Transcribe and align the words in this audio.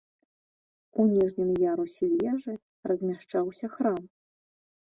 У 1.03 1.03
ніжнім 1.11 1.51
ярусе 1.73 2.09
вежы 2.15 2.57
размяшчаўся 2.93 3.71
храм. 3.75 4.03